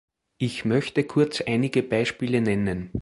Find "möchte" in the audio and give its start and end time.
0.65-1.03